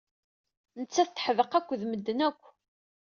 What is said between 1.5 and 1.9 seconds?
akked